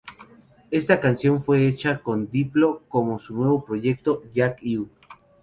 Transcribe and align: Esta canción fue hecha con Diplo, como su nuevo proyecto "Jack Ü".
Esta 0.71 0.99
canción 0.99 1.43
fue 1.43 1.67
hecha 1.67 1.99
con 2.01 2.31
Diplo, 2.31 2.81
como 2.89 3.19
su 3.19 3.35
nuevo 3.35 3.63
proyecto 3.63 4.23
"Jack 4.33 4.57
Ü". 4.63 4.87